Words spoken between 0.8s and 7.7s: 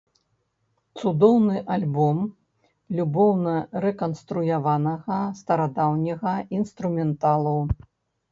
Цудоўны альбом любоўна рэканструяванага старадаўняга інструменталу.